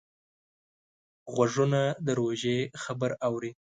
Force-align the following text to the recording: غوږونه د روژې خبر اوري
غوږونه 1.33 1.81
د 2.05 2.07
روژې 2.19 2.57
خبر 2.83 3.11
اوري 3.27 3.51